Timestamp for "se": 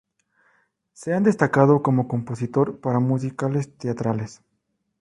0.93-1.13